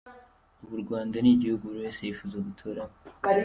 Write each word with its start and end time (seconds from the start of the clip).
Ubu 0.63 0.73
u 0.77 0.81
Rwanda 0.83 1.15
ni 1.19 1.29
igihugu 1.35 1.63
buri 1.65 1.83
wese 1.85 1.99
yifuza 2.01 2.35
guturamo”. 2.47 2.95